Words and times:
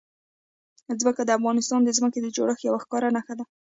ځمکه 1.01 1.21
د 1.25 1.29
افغانستان 1.37 1.79
د 1.83 1.89
ځمکې 1.97 2.19
د 2.21 2.27
جوړښت 2.35 2.61
یوه 2.67 2.79
ښکاره 2.83 3.09
نښه 3.15 3.33
ده. 3.39 3.43